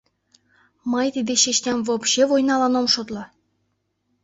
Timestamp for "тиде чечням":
1.15-1.79